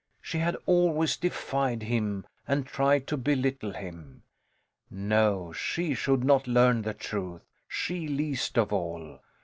[0.19, 4.23] She had always defied him and tried to belittle him.
[4.89, 9.19] No, she should not learn the truth, she least of all.